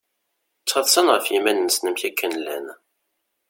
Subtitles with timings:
[0.61, 2.67] Ttaḍsan ɣef yiman-nsen amek akken llan.